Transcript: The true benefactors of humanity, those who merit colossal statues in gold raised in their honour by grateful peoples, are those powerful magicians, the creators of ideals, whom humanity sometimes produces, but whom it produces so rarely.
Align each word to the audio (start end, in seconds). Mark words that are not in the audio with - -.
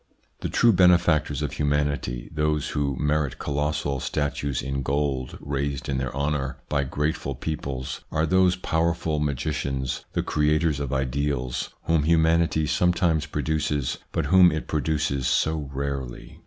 The 0.39 0.49
true 0.49 0.73
benefactors 0.73 1.43
of 1.43 1.51
humanity, 1.53 2.27
those 2.33 2.69
who 2.69 2.97
merit 2.99 3.37
colossal 3.37 3.99
statues 3.99 4.63
in 4.63 4.81
gold 4.81 5.37
raised 5.39 5.87
in 5.87 5.99
their 5.99 6.11
honour 6.15 6.57
by 6.69 6.85
grateful 6.85 7.35
peoples, 7.35 8.01
are 8.11 8.25
those 8.25 8.55
powerful 8.55 9.19
magicians, 9.19 10.03
the 10.13 10.23
creators 10.23 10.79
of 10.79 10.91
ideals, 10.91 11.69
whom 11.83 12.01
humanity 12.01 12.65
sometimes 12.65 13.27
produces, 13.27 13.99
but 14.11 14.25
whom 14.25 14.51
it 14.51 14.67
produces 14.67 15.27
so 15.27 15.69
rarely. 15.71 16.39